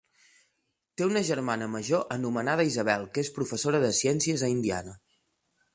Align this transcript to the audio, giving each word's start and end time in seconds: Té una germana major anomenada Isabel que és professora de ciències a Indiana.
Té 1.01 1.05
una 1.07 1.21
germana 1.27 1.67
major 1.75 2.07
anomenada 2.17 2.67
Isabel 2.71 3.07
que 3.17 3.27
és 3.27 3.33
professora 3.39 3.85
de 3.87 3.95
ciències 4.03 4.47
a 4.49 4.53
Indiana. 4.59 4.99